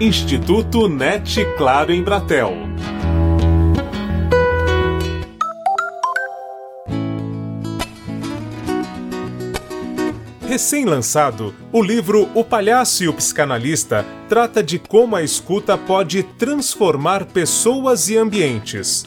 Instituto 0.00 0.88
NET 0.88 1.44
Claro 1.56 1.92
em 1.92 2.02
Bratel. 2.02 2.52
Recém-lançado, 10.48 11.54
o 11.70 11.80
livro 11.80 12.28
O 12.34 12.42
Palhaço 12.42 13.04
e 13.04 13.08
o 13.08 13.14
Psicanalista 13.14 14.04
trata 14.28 14.64
de 14.64 14.80
como 14.80 15.14
a 15.14 15.22
escuta 15.22 15.78
pode 15.78 16.24
transformar 16.24 17.26
pessoas 17.26 18.08
e 18.08 18.16
ambientes. 18.16 19.06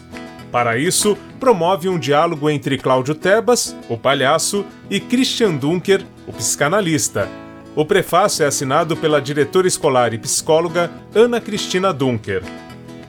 Para 0.54 0.78
isso, 0.78 1.18
promove 1.38 1.90
um 1.90 2.00
diálogo 2.00 2.50
entre 2.50 2.78
Cláudio 2.78 3.14
Tebas, 3.14 3.76
o 3.90 3.98
palhaço, 3.98 4.66
e 4.90 5.02
Christian 5.02 5.56
Dunker, 5.56 6.06
o 6.26 6.32
psicanalista, 6.32 7.30
o 7.78 7.86
prefácio 7.86 8.44
é 8.44 8.48
assinado 8.48 8.98
pela 8.98 9.22
diretora 9.22 9.68
escolar 9.68 10.12
e 10.12 10.18
psicóloga 10.18 10.92
Ana 11.14 11.40
Cristina 11.40 11.94
Dunker. 11.94 12.42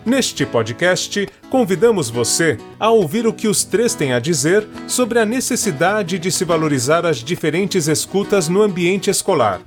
Neste 0.04 0.44
podcast, 0.44 1.26
convidamos 1.48 2.10
você 2.10 2.58
a 2.78 2.90
ouvir 2.90 3.26
o 3.26 3.32
que 3.32 3.48
os 3.48 3.64
três 3.64 3.94
têm 3.94 4.12
a 4.12 4.18
dizer 4.18 4.68
sobre 4.86 5.18
a 5.20 5.24
necessidade 5.24 6.18
de 6.18 6.30
se 6.30 6.44
valorizar 6.44 7.06
as 7.06 7.16
diferentes 7.24 7.88
escutas 7.88 8.46
no 8.50 8.60
ambiente 8.60 9.08
escolar. 9.08 9.62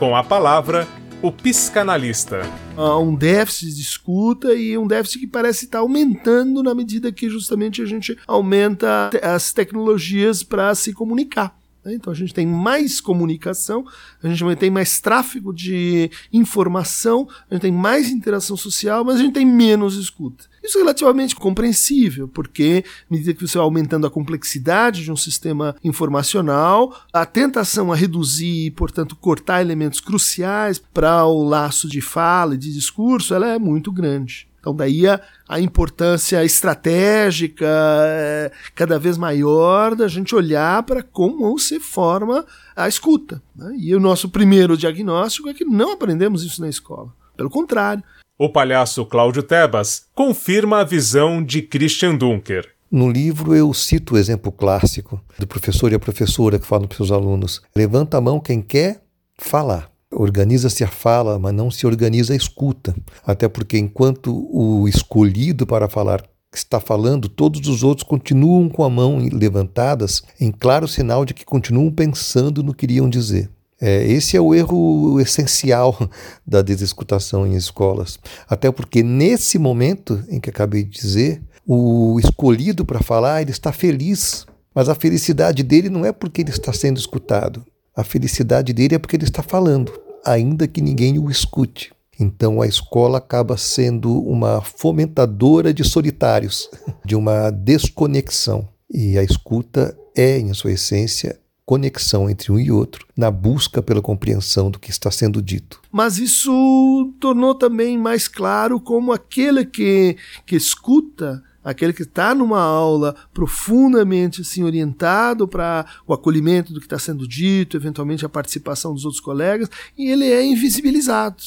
Com 0.00 0.16
a 0.16 0.24
palavra, 0.24 0.88
o 1.22 1.30
psicanalista. 1.30 2.40
Há 2.76 2.98
um 2.98 3.14
déficit 3.14 3.72
de 3.76 3.82
escuta 3.82 4.52
e 4.52 4.76
um 4.76 4.88
déficit 4.88 5.20
que 5.20 5.26
parece 5.28 5.66
estar 5.66 5.78
aumentando 5.78 6.60
na 6.60 6.74
medida 6.74 7.12
que 7.12 7.30
justamente 7.30 7.82
a 7.82 7.86
gente 7.86 8.18
aumenta 8.26 9.10
as 9.22 9.52
tecnologias 9.52 10.42
para 10.42 10.74
se 10.74 10.92
comunicar. 10.92 11.59
Né? 11.84 11.94
Então 11.94 12.12
a 12.12 12.16
gente 12.16 12.34
tem 12.34 12.46
mais 12.46 13.00
comunicação, 13.00 13.84
a 14.22 14.28
gente 14.28 14.56
tem 14.56 14.70
mais 14.70 15.00
tráfego 15.00 15.52
de 15.52 16.10
informação, 16.32 17.28
a 17.50 17.54
gente 17.54 17.62
tem 17.62 17.72
mais 17.72 18.10
interação 18.10 18.56
social, 18.56 19.04
mas 19.04 19.16
a 19.16 19.22
gente 19.22 19.34
tem 19.34 19.46
menos 19.46 19.96
escuta. 19.96 20.44
Isso 20.62 20.76
é 20.76 20.82
relativamente 20.82 21.34
compreensível, 21.34 22.28
porque 22.28 22.84
à 22.86 23.12
medida 23.12 23.32
que 23.32 23.46
você 23.46 23.56
vai 23.56 23.64
aumentando 23.64 24.06
a 24.06 24.10
complexidade 24.10 25.02
de 25.02 25.10
um 25.10 25.16
sistema 25.16 25.74
informacional, 25.82 26.94
a 27.12 27.24
tentação 27.24 27.90
a 27.90 27.96
reduzir 27.96 28.66
e, 28.66 28.70
portanto, 28.70 29.16
cortar 29.16 29.62
elementos 29.62 30.00
cruciais 30.00 30.78
para 30.78 31.24
o 31.24 31.42
laço 31.42 31.88
de 31.88 32.00
fala 32.00 32.54
e 32.54 32.58
de 32.58 32.72
discurso, 32.72 33.34
ela 33.34 33.48
é 33.48 33.58
muito 33.58 33.90
grande. 33.90 34.49
Então, 34.60 34.74
daí 34.74 35.06
a, 35.06 35.20
a 35.48 35.58
importância 35.58 36.44
estratégica 36.44 37.66
é, 37.66 38.52
cada 38.74 38.98
vez 38.98 39.16
maior 39.16 39.96
da 39.96 40.06
gente 40.06 40.34
olhar 40.34 40.82
para 40.82 41.02
como 41.02 41.58
se 41.58 41.80
forma 41.80 42.44
a 42.76 42.86
escuta. 42.86 43.42
Né? 43.56 43.74
E 43.78 43.94
o 43.94 44.00
nosso 44.00 44.28
primeiro 44.28 44.76
diagnóstico 44.76 45.48
é 45.48 45.54
que 45.54 45.64
não 45.64 45.92
aprendemos 45.92 46.44
isso 46.44 46.60
na 46.60 46.68
escola. 46.68 47.12
Pelo 47.36 47.48
contrário. 47.48 48.04
O 48.38 48.50
palhaço 48.50 49.04
Cláudio 49.06 49.42
Tebas 49.42 50.06
confirma 50.14 50.80
a 50.80 50.84
visão 50.84 51.42
de 51.42 51.62
Christian 51.62 52.14
Dunker. 52.14 52.70
No 52.90 53.10
livro 53.10 53.54
eu 53.54 53.72
cito 53.72 54.14
o 54.14 54.18
exemplo 54.18 54.50
clássico 54.50 55.22
do 55.38 55.46
professor 55.46 55.92
e 55.92 55.94
a 55.94 55.98
professora 55.98 56.58
que 56.58 56.66
falam 56.66 56.88
para 56.88 56.94
os 56.94 56.96
seus 56.96 57.12
alunos: 57.12 57.62
levanta 57.74 58.18
a 58.18 58.20
mão 58.20 58.40
quem 58.40 58.60
quer 58.60 59.02
falar. 59.38 59.90
Organiza-se 60.12 60.82
a 60.82 60.88
fala, 60.88 61.38
mas 61.38 61.54
não 61.54 61.70
se 61.70 61.86
organiza 61.86 62.32
a 62.32 62.36
escuta. 62.36 62.94
Até 63.24 63.48
porque, 63.48 63.78
enquanto 63.78 64.48
o 64.52 64.88
escolhido 64.88 65.66
para 65.66 65.88
falar 65.88 66.22
está 66.52 66.80
falando, 66.80 67.28
todos 67.28 67.68
os 67.68 67.84
outros 67.84 68.06
continuam 68.06 68.68
com 68.68 68.82
a 68.82 68.90
mão 68.90 69.18
levantadas, 69.32 70.22
em 70.40 70.50
claro 70.50 70.88
sinal 70.88 71.24
de 71.24 71.32
que 71.32 71.44
continuam 71.44 71.92
pensando 71.92 72.62
no 72.62 72.74
que 72.74 72.86
iriam 72.86 73.08
dizer. 73.08 73.48
É, 73.80 74.04
esse 74.04 74.36
é 74.36 74.40
o 74.40 74.54
erro 74.54 75.18
essencial 75.20 75.96
da 76.46 76.60
desescutação 76.60 77.46
em 77.46 77.54
escolas. 77.54 78.18
Até 78.48 78.70
porque, 78.70 79.02
nesse 79.02 79.58
momento 79.58 80.22
em 80.28 80.38
que 80.38 80.50
acabei 80.50 80.84
de 80.84 80.90
dizer, 80.90 81.42
o 81.66 82.18
escolhido 82.18 82.84
para 82.84 83.00
falar 83.00 83.40
ele 83.40 83.52
está 83.52 83.72
feliz, 83.72 84.44
mas 84.74 84.88
a 84.88 84.94
felicidade 84.94 85.62
dele 85.62 85.88
não 85.88 86.04
é 86.04 86.12
porque 86.12 86.42
ele 86.42 86.50
está 86.50 86.72
sendo 86.72 86.98
escutado, 86.98 87.64
a 87.94 88.04
felicidade 88.04 88.72
dele 88.72 88.94
é 88.94 88.98
porque 88.98 89.16
ele 89.16 89.24
está 89.24 89.42
falando, 89.42 89.92
ainda 90.24 90.68
que 90.68 90.80
ninguém 90.80 91.18
o 91.18 91.30
escute. 91.30 91.92
Então 92.18 92.60
a 92.60 92.66
escola 92.66 93.18
acaba 93.18 93.56
sendo 93.56 94.20
uma 94.22 94.60
fomentadora 94.60 95.72
de 95.72 95.82
solitários, 95.82 96.68
de 97.04 97.16
uma 97.16 97.50
desconexão. 97.50 98.68
E 98.92 99.16
a 99.18 99.22
escuta 99.22 99.96
é, 100.14 100.38
em 100.38 100.52
sua 100.52 100.72
essência, 100.72 101.38
conexão 101.64 102.28
entre 102.28 102.50
um 102.50 102.58
e 102.58 102.70
outro, 102.70 103.06
na 103.16 103.30
busca 103.30 103.80
pela 103.80 104.02
compreensão 104.02 104.70
do 104.70 104.78
que 104.78 104.90
está 104.90 105.10
sendo 105.10 105.40
dito. 105.40 105.80
Mas 105.90 106.18
isso 106.18 107.14
tornou 107.20 107.54
também 107.54 107.96
mais 107.96 108.26
claro 108.26 108.80
como 108.80 109.12
aquele 109.12 109.64
que, 109.64 110.16
que 110.44 110.56
escuta 110.56 111.40
aquele 111.62 111.92
que 111.92 112.02
está 112.02 112.34
numa 112.34 112.60
aula 112.60 113.14
profundamente 113.32 114.40
assim, 114.40 114.62
orientado 114.62 115.46
para 115.46 115.86
o 116.06 116.12
acolhimento 116.12 116.72
do 116.72 116.80
que 116.80 116.86
está 116.86 116.98
sendo 116.98 117.26
dito, 117.26 117.76
eventualmente 117.76 118.24
a 118.24 118.28
participação 118.28 118.94
dos 118.94 119.04
outros 119.04 119.20
colegas, 119.20 119.68
e 119.96 120.10
ele 120.10 120.24
é 120.24 120.44
invisibilizado. 120.44 121.42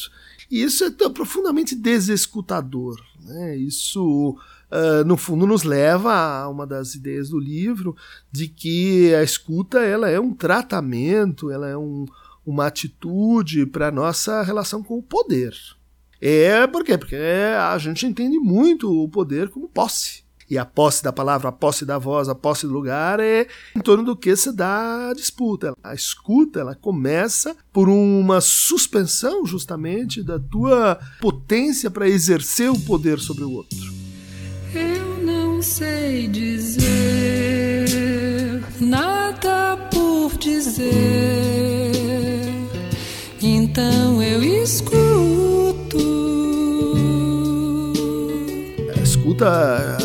E 0.50 0.62
isso 0.62 0.84
é 0.84 0.92
tão 0.92 1.12
profundamente 1.12 1.76
desescutador. 1.76 3.02
Né? 3.24 3.58
Isso, 3.58 4.38
uh, 4.72 5.04
no 5.06 5.18
fundo, 5.18 5.48
nos 5.48 5.64
leva 5.64 6.14
a 6.14 6.48
uma 6.48 6.68
das 6.68 6.94
ideias 6.94 7.30
do 7.30 7.40
livro 7.40 7.96
de 8.32 8.48
que 8.48 9.14
a 9.16 9.24
escuta 9.24 9.80
ela 9.80 10.10
é 10.10 10.20
um 10.20 10.34
tratamento, 10.34 11.50
ela 11.50 11.68
é 11.68 11.78
um, 11.78 12.06
uma 12.46 12.68
atitude 12.68 13.66
para 13.66 13.88
a 13.88 13.92
nossa 13.92 14.44
relação 14.44 14.84
com 14.84 14.98
o 14.98 15.04
poder. 15.04 15.56
É 16.26 16.66
por 16.68 16.86
quê? 16.86 16.98
Porque 16.98 17.18
a 17.18 17.78
gente 17.78 18.06
entende 18.06 18.40
muito 18.40 18.90
o 18.90 19.10
poder 19.10 19.50
como 19.50 19.68
posse. 19.68 20.24
E 20.50 20.58
a 20.58 20.64
posse 20.64 21.04
da 21.04 21.12
palavra, 21.12 21.50
a 21.50 21.52
posse 21.52 21.86
da 21.86 21.98
voz, 21.98 22.30
a 22.30 22.36
posse 22.36 22.66
do 22.66 22.72
lugar 22.72 23.20
é 23.20 23.46
em 23.76 23.82
torno 23.82 24.06
do 24.06 24.16
que 24.16 24.34
se 24.34 24.54
dá 24.54 25.10
a 25.10 25.14
disputa. 25.14 25.76
A 25.84 25.94
escuta, 25.94 26.62
ela 26.62 26.76
começa 26.76 27.54
por 27.74 27.90
uma 27.90 28.40
suspensão 28.40 29.46
justamente 29.46 30.24
da 30.24 30.40
tua 30.40 30.98
potência 31.20 31.92
para 31.92 32.08
exercer 32.08 32.72
o 32.72 32.80
poder 32.80 33.20
sobre 33.20 33.44
o 33.44 33.52
outro. 33.52 33.78
Eu 34.74 35.22
não 35.26 35.62
sei 35.62 36.30
dizer 36.30 37.84
nada 38.80 39.76
por 39.92 40.38
dizer. 40.38 41.92
Então 43.42 44.24
eu 44.24 44.42
escuto 44.42 45.03
escuta 49.24 49.98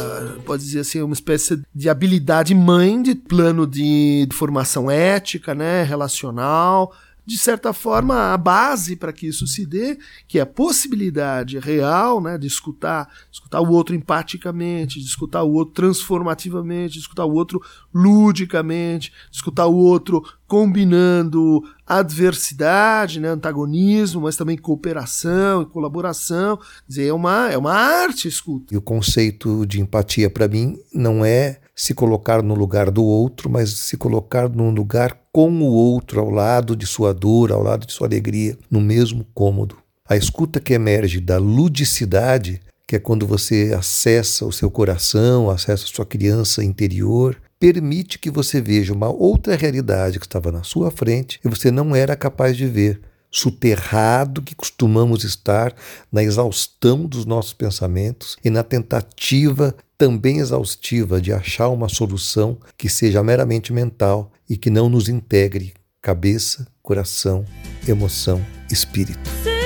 pode 0.46 0.62
dizer 0.62 0.80
assim, 0.80 1.02
uma 1.02 1.12
espécie 1.12 1.60
de 1.74 1.90
habilidade 1.90 2.54
mãe 2.54 3.02
de 3.02 3.14
plano 3.14 3.66
de, 3.66 4.24
de 4.26 4.34
formação 4.34 4.90
ética, 4.90 5.54
né, 5.54 5.82
relacional, 5.82 6.94
de 7.28 7.36
certa 7.36 7.74
forma, 7.74 8.32
a 8.32 8.38
base 8.38 8.96
para 8.96 9.12
que 9.12 9.26
isso 9.26 9.46
se 9.46 9.66
dê, 9.66 9.98
que 10.26 10.38
é 10.38 10.40
a 10.40 10.46
possibilidade 10.46 11.58
real 11.58 12.22
né, 12.22 12.38
de 12.38 12.46
escutar, 12.46 13.06
escutar 13.30 13.60
o 13.60 13.70
outro 13.70 13.94
empaticamente, 13.94 14.98
de 14.98 15.04
escutar 15.04 15.42
o 15.42 15.52
outro 15.52 15.74
transformativamente, 15.74 16.94
de 16.94 17.00
escutar 17.00 17.26
o 17.26 17.34
outro 17.34 17.60
ludicamente, 17.92 19.12
de 19.30 19.36
escutar 19.36 19.66
o 19.66 19.76
outro 19.76 20.24
combinando 20.46 21.62
adversidade, 21.86 23.20
né, 23.20 23.28
antagonismo, 23.28 24.22
mas 24.22 24.34
também 24.34 24.56
cooperação 24.56 25.60
e 25.60 25.66
colaboração. 25.66 26.56
Quer 26.56 26.64
dizer, 26.88 27.06
é 27.08 27.12
uma, 27.12 27.50
é 27.50 27.58
uma 27.58 27.74
arte 27.74 28.26
escuta. 28.26 28.72
E 28.72 28.76
o 28.78 28.80
conceito 28.80 29.66
de 29.66 29.82
empatia, 29.82 30.30
para 30.30 30.48
mim, 30.48 30.78
não 30.94 31.22
é 31.22 31.60
se 31.78 31.94
colocar 31.94 32.42
no 32.42 32.56
lugar 32.56 32.90
do 32.90 33.04
outro, 33.04 33.48
mas 33.48 33.70
se 33.70 33.96
colocar 33.96 34.48
num 34.48 34.70
lugar 34.70 35.16
com 35.32 35.48
o 35.62 35.66
outro, 35.66 36.18
ao 36.18 36.28
lado 36.28 36.74
de 36.74 36.84
sua 36.84 37.14
dor, 37.14 37.52
ao 37.52 37.62
lado 37.62 37.86
de 37.86 37.92
sua 37.92 38.08
alegria, 38.08 38.58
no 38.68 38.80
mesmo 38.80 39.24
cômodo. 39.32 39.76
A 40.04 40.16
escuta 40.16 40.58
que 40.58 40.74
emerge 40.74 41.20
da 41.20 41.38
ludicidade, 41.38 42.60
que 42.84 42.96
é 42.96 42.98
quando 42.98 43.24
você 43.24 43.72
acessa 43.78 44.44
o 44.44 44.50
seu 44.50 44.68
coração, 44.68 45.48
acessa 45.48 45.84
a 45.84 45.88
sua 45.88 46.04
criança 46.04 46.64
interior, 46.64 47.40
permite 47.60 48.18
que 48.18 48.28
você 48.28 48.60
veja 48.60 48.92
uma 48.92 49.08
outra 49.08 49.54
realidade 49.54 50.18
que 50.18 50.26
estava 50.26 50.50
na 50.50 50.64
sua 50.64 50.90
frente 50.90 51.38
e 51.44 51.48
você 51.48 51.70
não 51.70 51.94
era 51.94 52.16
capaz 52.16 52.56
de 52.56 52.66
ver 52.66 53.00
soterrado 53.30 54.42
que 54.42 54.54
costumamos 54.54 55.24
estar 55.24 55.74
na 56.10 56.22
exaustão 56.22 57.04
dos 57.06 57.24
nossos 57.24 57.52
pensamentos 57.52 58.36
e 58.44 58.50
na 58.50 58.62
tentativa 58.62 59.74
também 59.96 60.38
exaustiva 60.38 61.20
de 61.20 61.32
achar 61.32 61.68
uma 61.68 61.88
solução 61.88 62.58
que 62.76 62.88
seja 62.88 63.22
meramente 63.22 63.72
mental 63.72 64.32
e 64.48 64.56
que 64.56 64.70
não 64.70 64.88
nos 64.88 65.08
integre 65.08 65.74
cabeça, 66.00 66.66
coração, 66.80 67.44
emoção, 67.86 68.44
espírito. 68.70 69.57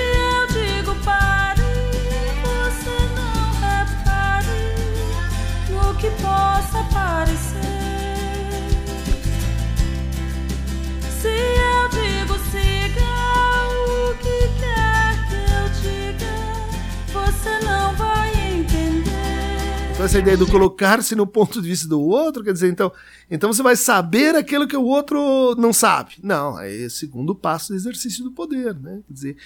Então 20.03 20.09
essa 20.09 20.19
ideia 20.19 20.37
do 20.37 20.51
colocar-se 20.51 21.15
no 21.15 21.25
ponto 21.25 21.63
de 21.63 21.69
vista 21.69 21.87
do 21.87 22.01
outro, 22.01 22.43
quer 22.43 22.53
dizer, 22.53 22.69
então, 22.69 22.91
então 23.31 23.53
você 23.53 23.63
vai 23.63 23.77
saber 23.77 24.35
aquilo 24.35 24.67
que 24.67 24.77
o 24.77 24.83
outro 24.83 25.55
não 25.57 25.73
sabe. 25.73 26.15
Não, 26.21 26.59
é 26.59 26.87
o 26.87 26.91
segundo 26.91 27.37
passo 27.37 27.69
do 27.69 27.77
exercício 27.77 28.25
do 28.25 28.33
poder, 28.33 28.75
né? 28.75 28.99
Quer 29.07 29.13
dizer, 29.13 29.37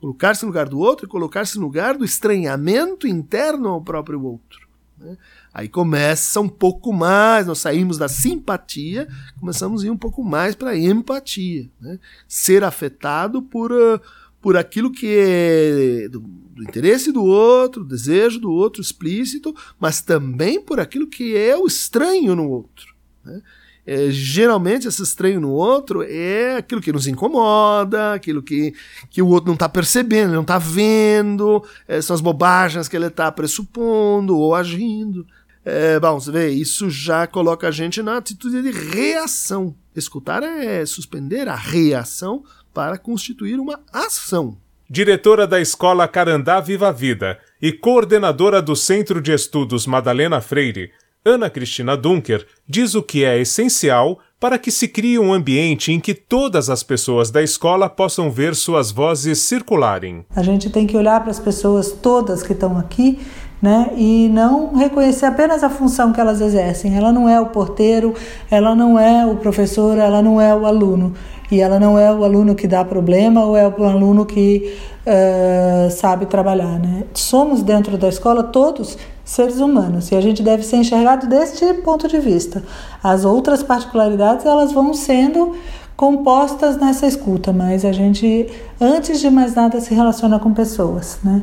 colocar-se 0.00 0.44
no 0.44 0.50
lugar 0.50 0.68
do 0.68 0.78
outro 0.78 1.06
e 1.06 1.08
colocar-se 1.08 1.56
no 1.56 1.64
lugar 1.64 1.98
do 1.98 2.04
estranhamento 2.04 3.08
interno 3.08 3.70
ao 3.70 3.82
próprio 3.82 4.22
outro. 4.22 4.68
Né? 4.96 5.18
Aí 5.52 5.68
começa 5.68 6.40
um 6.40 6.48
pouco 6.48 6.92
mais, 6.92 7.48
nós 7.48 7.58
saímos 7.58 7.98
da 7.98 8.06
simpatia, 8.06 9.08
começamos 9.40 9.82
a 9.82 9.88
ir 9.88 9.90
um 9.90 9.96
pouco 9.96 10.22
mais 10.22 10.54
para 10.54 10.70
a 10.70 10.78
empatia. 10.78 11.68
Né? 11.80 11.98
Ser 12.28 12.62
afetado 12.62 13.42
por, 13.42 13.72
uh, 13.72 14.00
por 14.44 14.58
aquilo 14.58 14.92
que 14.92 15.06
é 15.08 16.06
do, 16.10 16.20
do, 16.20 16.62
interesse 16.62 17.10
do 17.10 17.24
outro, 17.24 17.82
desejo 17.82 18.38
do 18.38 18.52
outro 18.52 18.82
explícito, 18.82 19.56
mas 19.80 20.02
também 20.02 20.60
por 20.60 20.78
aquilo 20.78 21.06
que 21.06 21.34
é 21.34 21.56
o 21.56 21.66
estranho 21.66 22.36
no 22.36 22.50
outro. 22.50 22.94
Né? 23.24 23.40
É, 23.86 24.10
geralmente 24.10 24.86
esse 24.86 25.02
estranho 25.02 25.40
no 25.40 25.50
outro 25.50 26.02
é 26.02 26.56
aquilo 26.58 26.82
que 26.82 26.92
nos 26.92 27.06
incomoda, 27.06 28.12
aquilo 28.12 28.42
que, 28.42 28.74
que 29.08 29.22
o 29.22 29.28
outro 29.28 29.46
não 29.46 29.54
está 29.54 29.66
percebendo, 29.66 30.34
não 30.34 30.42
está 30.42 30.58
vendo, 30.58 31.64
é, 31.88 32.02
são 32.02 32.12
as 32.12 32.20
bobagens 32.20 32.86
que 32.86 32.94
ele 32.94 33.06
está 33.06 33.32
pressupondo 33.32 34.36
ou 34.36 34.54
agindo. 34.54 35.26
É, 35.64 35.98
bom, 35.98 36.20
você 36.20 36.30
vê, 36.30 36.50
isso 36.50 36.90
já 36.90 37.26
coloca 37.26 37.66
a 37.66 37.70
gente 37.70 38.02
na 38.02 38.18
atitude 38.18 38.60
de 38.60 38.70
reação. 38.70 39.74
Escutar 39.94 40.42
é 40.42 40.84
suspender 40.84 41.48
a 41.48 41.54
reação 41.54 42.42
para 42.72 42.98
constituir 42.98 43.60
uma 43.60 43.80
ação. 43.92 44.58
Diretora 44.90 45.46
da 45.46 45.60
Escola 45.60 46.08
Carandá 46.08 46.60
Viva 46.60 46.92
Vida 46.92 47.38
e 47.62 47.72
coordenadora 47.72 48.60
do 48.60 48.74
Centro 48.74 49.20
de 49.20 49.32
Estudos 49.32 49.86
Madalena 49.86 50.40
Freire, 50.40 50.90
Ana 51.24 51.48
Cristina 51.48 51.96
Dunker 51.96 52.46
diz 52.68 52.94
o 52.94 53.02
que 53.02 53.24
é 53.24 53.40
essencial 53.40 54.18
para 54.38 54.58
que 54.58 54.70
se 54.70 54.86
crie 54.86 55.18
um 55.18 55.32
ambiente 55.32 55.90
em 55.90 55.98
que 55.98 56.12
todas 56.12 56.68
as 56.68 56.82
pessoas 56.82 57.30
da 57.30 57.42
escola 57.42 57.88
possam 57.88 58.30
ver 58.30 58.54
suas 58.54 58.90
vozes 58.90 59.38
circularem. 59.38 60.26
A 60.36 60.42
gente 60.42 60.68
tem 60.68 60.86
que 60.86 60.94
olhar 60.94 61.18
para 61.22 61.30
as 61.30 61.40
pessoas 61.40 61.92
todas 61.92 62.42
que 62.42 62.52
estão 62.52 62.76
aqui 62.76 63.18
né? 63.64 63.94
E 63.96 64.28
não 64.28 64.74
reconhecer 64.74 65.24
apenas 65.24 65.64
a 65.64 65.70
função 65.70 66.12
que 66.12 66.20
elas 66.20 66.38
exercem. 66.42 66.94
Ela 66.94 67.10
não 67.10 67.26
é 67.26 67.40
o 67.40 67.46
porteiro, 67.46 68.12
ela 68.50 68.74
não 68.74 68.98
é 68.98 69.24
o 69.26 69.36
professor, 69.36 69.96
ela 69.96 70.20
não 70.20 70.38
é 70.38 70.54
o 70.54 70.66
aluno. 70.66 71.14
E 71.50 71.62
ela 71.62 71.80
não 71.80 71.98
é 71.98 72.12
o 72.12 72.24
aluno 72.24 72.54
que 72.54 72.68
dá 72.68 72.84
problema 72.84 73.42
ou 73.42 73.56
é 73.56 73.66
o 73.66 73.84
aluno 73.84 74.26
que 74.26 74.76
uh, 75.06 75.90
sabe 75.90 76.26
trabalhar, 76.26 76.78
né? 76.78 77.04
Somos 77.14 77.62
dentro 77.62 77.96
da 77.96 78.10
escola 78.10 78.42
todos 78.42 78.98
seres 79.24 79.58
humanos 79.58 80.10
e 80.10 80.14
a 80.14 80.20
gente 80.20 80.42
deve 80.42 80.62
ser 80.62 80.76
enxergado 80.76 81.26
deste 81.26 81.64
ponto 81.82 82.06
de 82.06 82.18
vista. 82.18 82.62
As 83.02 83.24
outras 83.24 83.62
particularidades 83.62 84.44
elas 84.44 84.72
vão 84.72 84.92
sendo 84.92 85.56
compostas 85.96 86.76
nessa 86.76 87.06
escuta, 87.06 87.50
mas 87.50 87.82
a 87.82 87.92
gente 87.92 88.46
antes 88.78 89.20
de 89.20 89.30
mais 89.30 89.54
nada 89.54 89.80
se 89.80 89.94
relaciona 89.94 90.38
com 90.38 90.52
pessoas, 90.52 91.18
né? 91.24 91.42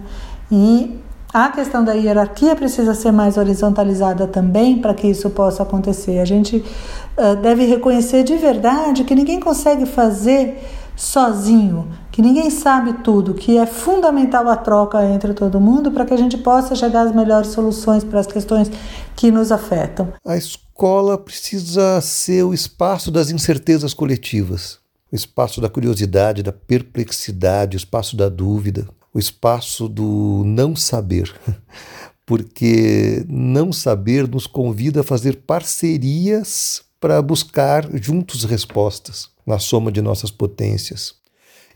E 0.51 1.00
a 1.33 1.49
questão 1.49 1.83
da 1.83 1.93
hierarquia 1.93 2.55
precisa 2.55 2.93
ser 2.93 3.11
mais 3.11 3.37
horizontalizada 3.37 4.27
também 4.27 4.79
para 4.79 4.93
que 4.93 5.07
isso 5.07 5.29
possa 5.29 5.63
acontecer. 5.63 6.19
A 6.19 6.25
gente 6.25 6.57
uh, 6.57 7.35
deve 7.41 7.65
reconhecer 7.65 8.23
de 8.23 8.35
verdade 8.35 9.03
que 9.03 9.15
ninguém 9.15 9.39
consegue 9.39 9.85
fazer 9.85 10.59
sozinho, 10.95 11.89
que 12.11 12.21
ninguém 12.21 12.49
sabe 12.49 12.93
tudo, 13.01 13.33
que 13.33 13.57
é 13.57 13.65
fundamental 13.65 14.47
a 14.49 14.57
troca 14.57 15.03
entre 15.05 15.33
todo 15.33 15.59
mundo 15.59 15.91
para 15.91 16.05
que 16.05 16.13
a 16.13 16.17
gente 16.17 16.37
possa 16.37 16.75
chegar 16.75 17.07
às 17.07 17.15
melhores 17.15 17.49
soluções 17.49 18.03
para 18.03 18.19
as 18.19 18.27
questões 18.27 18.69
que 19.15 19.31
nos 19.31 19.51
afetam. 19.51 20.13
A 20.25 20.35
escola 20.35 21.17
precisa 21.17 22.01
ser 22.01 22.43
o 22.43 22.53
espaço 22.53 23.09
das 23.09 23.31
incertezas 23.31 23.93
coletivas, 23.93 24.79
o 25.11 25.15
espaço 25.15 25.61
da 25.61 25.69
curiosidade, 25.69 26.43
da 26.43 26.51
perplexidade, 26.51 27.77
o 27.77 27.79
espaço 27.79 28.17
da 28.17 28.27
dúvida, 28.27 28.85
o 29.13 29.19
espaço 29.19 29.87
do 29.87 30.43
não 30.45 30.75
saber, 30.75 31.33
porque 32.25 33.25
não 33.27 33.73
saber 33.73 34.27
nos 34.27 34.47
convida 34.47 35.01
a 35.01 35.03
fazer 35.03 35.37
parcerias 35.37 36.81
para 36.99 37.21
buscar 37.21 37.89
juntos 37.97 38.43
respostas 38.43 39.29
na 39.45 39.59
soma 39.59 39.91
de 39.91 40.01
nossas 40.01 40.31
potências. 40.31 41.15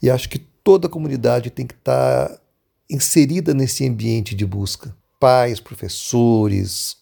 E 0.01 0.09
acho 0.09 0.29
que 0.29 0.39
toda 0.39 0.87
a 0.87 0.89
comunidade 0.89 1.49
tem 1.49 1.65
que 1.65 1.73
estar 1.73 2.39
inserida 2.89 3.53
nesse 3.53 3.87
ambiente 3.87 4.35
de 4.35 4.45
busca. 4.45 4.95
Pais, 5.19 5.59
professores, 5.59 6.97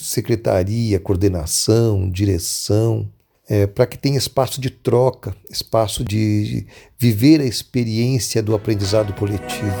secretaria, 0.00 1.00
coordenação, 1.00 2.08
direção, 2.10 3.10
é, 3.48 3.66
para 3.66 3.86
que 3.86 3.96
tenha 3.96 4.18
espaço 4.18 4.60
de 4.60 4.70
troca, 4.70 5.34
espaço 5.50 6.04
de 6.04 6.66
viver 6.98 7.40
a 7.40 7.44
experiência 7.44 8.42
do 8.42 8.54
aprendizado 8.54 9.12
coletivo. 9.14 9.76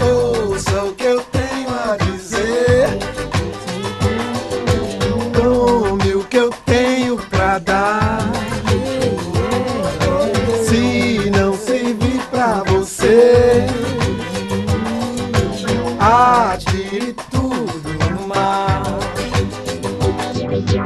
Ouça 0.00 0.84
o 0.84 0.94
que 0.94 1.04
eu 1.04 1.22
tenho 1.24 1.68
a 1.68 1.96
dizer, 1.96 2.88
tome 5.32 6.14
o 6.14 6.24
que 6.24 6.36
eu 6.36 6.50
tenho 6.66 6.82
dar. 7.58 8.32
Se 10.66 11.30
não 11.30 11.56
servir 11.56 12.22
você, 12.66 13.66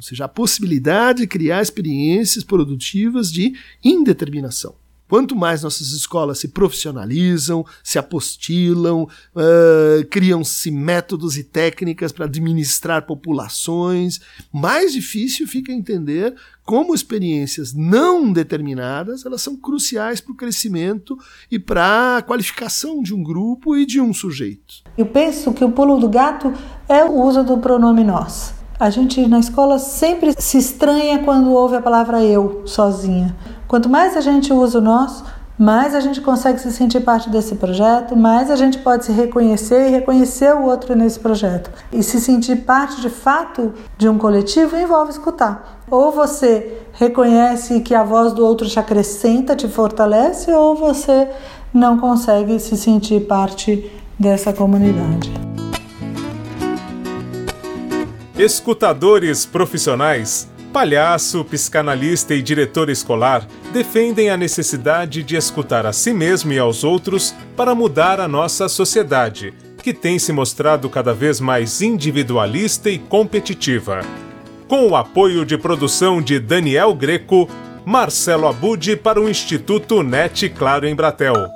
seja, 0.06 0.25
a 0.25 0.29
possibilidade 0.29 1.20
de 1.20 1.26
criar 1.26 1.62
experiências 1.62 2.44
produtivas 2.44 3.31
de 3.31 3.55
indeterminação. 3.82 4.75
Quanto 5.08 5.37
mais 5.37 5.62
nossas 5.62 5.93
escolas 5.93 6.41
se 6.41 6.49
profissionalizam, 6.49 7.64
se 7.82 7.97
apostilam, 7.97 9.05
uh, 9.05 10.06
criam-se 10.11 10.69
métodos 10.70 11.37
e 11.37 11.44
técnicas 11.44 12.11
para 12.11 12.25
administrar 12.25 13.06
populações, 13.06 14.20
mais 14.53 14.93
difícil 14.93 15.47
fica 15.47 15.73
entender 15.73 16.35
como 16.64 16.93
experiências 16.93 17.73
não 17.73 18.32
determinadas 18.32 19.25
elas 19.25 19.43
são 19.43 19.56
cruciais 19.56 20.20
para 20.20 20.32
o 20.32 20.37
crescimento 20.37 21.17
e 21.49 21.56
para 21.56 22.16
a 22.16 22.23
qualificação 22.23 23.00
de 23.00 23.14
um 23.14 23.23
grupo 23.23 23.76
e 23.76 23.87
de 23.87 24.00
um 24.00 24.12
sujeito. 24.12 24.83
Eu 24.99 25.07
penso 25.07 25.52
que 25.52 25.64
o 25.64 25.71
pulo 25.71 26.00
do 26.00 26.09
gato 26.09 26.52
é 26.88 27.04
o 27.04 27.12
uso 27.12 27.45
do 27.45 27.59
pronome 27.59 28.02
nós. 28.02 28.55
A 28.78 28.90
gente 28.90 29.26
na 29.26 29.38
escola 29.38 29.78
sempre 29.78 30.35
se 30.38 30.59
estranha 30.59 31.21
quando 31.21 31.50
ouve 31.50 31.76
a 31.76 31.80
palavra 31.80 32.23
eu 32.23 32.61
sozinha. 32.66 33.35
Quanto 33.66 33.88
mais 33.88 34.14
a 34.14 34.21
gente 34.21 34.52
usa 34.52 34.78
o 34.78 34.83
nós, 34.83 35.25
mais 35.59 35.95
a 35.95 36.00
gente 36.00 36.21
consegue 36.21 36.61
se 36.61 36.71
sentir 36.71 37.00
parte 37.00 37.30
desse 37.30 37.54
projeto, 37.54 38.14
mais 38.14 38.50
a 38.50 38.56
gente 38.56 38.76
pode 38.76 39.06
se 39.06 39.12
reconhecer 39.12 39.88
e 39.88 39.90
reconhecer 39.90 40.54
o 40.54 40.64
outro 40.64 40.95
nesse 40.95 41.18
projeto. 41.18 41.71
E 41.90 42.02
se 42.02 42.21
sentir 42.21 42.56
parte 42.56 43.00
de 43.00 43.09
fato 43.09 43.73
de 43.97 44.11
um 44.11 44.18
coletivo 44.18 44.76
envolve 44.76 45.11
escutar. 45.11 45.80
Ou 45.90 46.12
você 46.12 46.83
reconhece 46.92 47.80
que 47.80 47.95
a 47.95 48.04
voz 48.04 48.35
do 48.35 48.45
outro 48.45 48.68
te 48.68 48.78
acrescenta, 48.78 49.56
te 49.56 49.68
fortalece, 49.68 50.52
ou 50.52 50.76
você 50.76 51.26
não 51.73 51.97
consegue 51.97 52.61
se 52.61 52.76
sentir 52.76 53.26
parte 53.26 53.90
dessa 54.18 54.52
comunidade. 54.52 55.55
Escutadores 58.38 59.47
profissionais, 59.47 60.47
palhaço, 60.71 61.43
psicanalista 61.43 62.35
e 62.35 62.43
diretor 62.43 62.90
escolar 62.90 63.49
defendem 63.73 64.28
a 64.28 64.37
necessidade 64.37 65.23
de 65.23 65.37
escutar 65.37 65.87
a 65.87 65.93
si 65.93 66.12
mesmo 66.12 66.52
e 66.52 66.59
aos 66.59 66.85
outros 66.85 67.35
para 67.57 67.75
mudar 67.75 68.21
a 68.21 68.28
nossa 68.28 68.69
sociedade, 68.69 69.55
que 69.83 69.95
tem 69.95 70.19
se 70.19 70.35
mostrado 70.35 70.90
cada 70.90 71.14
vez 71.14 71.40
mais 71.40 71.81
individualista 71.81 72.90
e 72.90 72.99
competitiva. 72.99 74.02
Com 74.69 74.87
o 74.90 74.97
apoio 74.97 75.47
de 75.47 75.57
produção 75.57 76.21
de 76.21 76.38
Daniel 76.38 76.95
Greco, 76.95 77.49
Marcelo 77.87 78.47
Abude 78.47 78.97
para 78.97 79.19
o 79.19 79.31
Instituto 79.31 80.02
NET 80.02 80.50
Claro 80.50 80.87
em 80.87 80.95
Bratel. 80.95 81.55